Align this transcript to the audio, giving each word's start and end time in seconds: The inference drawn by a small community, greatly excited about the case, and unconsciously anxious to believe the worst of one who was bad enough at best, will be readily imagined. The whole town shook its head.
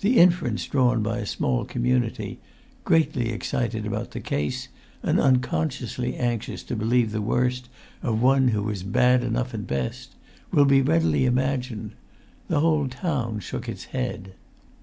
The 0.00 0.18
inference 0.18 0.66
drawn 0.66 1.02
by 1.02 1.20
a 1.20 1.24
small 1.26 1.64
community, 1.64 2.38
greatly 2.84 3.30
excited 3.30 3.86
about 3.86 4.10
the 4.10 4.20
case, 4.20 4.68
and 5.02 5.18
unconsciously 5.18 6.16
anxious 6.16 6.62
to 6.64 6.76
believe 6.76 7.12
the 7.12 7.22
worst 7.22 7.70
of 8.02 8.20
one 8.20 8.48
who 8.48 8.62
was 8.62 8.82
bad 8.82 9.24
enough 9.24 9.54
at 9.54 9.66
best, 9.66 10.16
will 10.52 10.66
be 10.66 10.82
readily 10.82 11.24
imagined. 11.24 11.92
The 12.48 12.60
whole 12.60 12.88
town 12.88 13.40
shook 13.40 13.66
its 13.66 13.84
head. 13.84 14.34